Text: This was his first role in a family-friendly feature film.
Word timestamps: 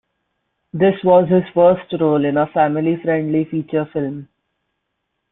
This 0.73 0.95
was 1.03 1.29
his 1.29 1.43
first 1.53 1.93
role 2.01 2.25
in 2.25 2.35
a 2.35 2.47
family-friendly 2.47 3.45
feature 3.51 3.85
film. 3.93 4.29